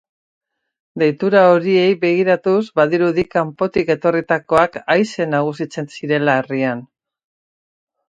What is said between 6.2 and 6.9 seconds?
herrian.